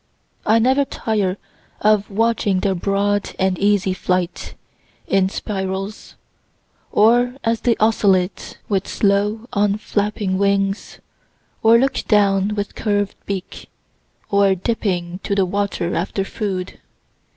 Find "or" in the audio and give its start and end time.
6.91-7.35, 11.61-11.77, 14.31-14.55